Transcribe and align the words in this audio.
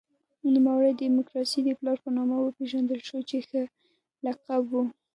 نوموړی 0.55 0.91
د 0.95 0.99
دموکراسۍ 1.09 1.59
د 1.65 1.69
پلار 1.79 1.97
په 2.05 2.09
نامه 2.17 2.35
وپېژندل 2.39 2.99
شو 3.07 3.19
چې 3.29 3.37
ښه 3.47 3.61
لقب 4.25 4.63
و. 4.71 4.73